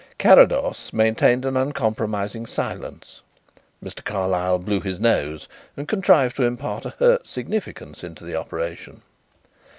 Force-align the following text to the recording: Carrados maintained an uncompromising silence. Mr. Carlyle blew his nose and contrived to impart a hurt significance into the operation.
Carrados 0.17 0.91
maintained 0.91 1.45
an 1.45 1.55
uncompromising 1.55 2.47
silence. 2.47 3.21
Mr. 3.83 4.03
Carlyle 4.03 4.57
blew 4.57 4.81
his 4.81 4.99
nose 4.99 5.47
and 5.77 5.87
contrived 5.87 6.35
to 6.37 6.43
impart 6.43 6.85
a 6.85 6.89
hurt 6.97 7.27
significance 7.27 8.03
into 8.03 8.23
the 8.23 8.35
operation. 8.35 9.03